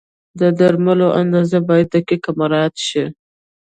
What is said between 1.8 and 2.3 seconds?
دقیق